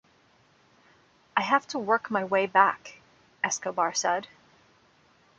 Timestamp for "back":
2.47-2.99